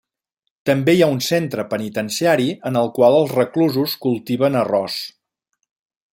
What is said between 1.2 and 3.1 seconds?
centre penitenciari en el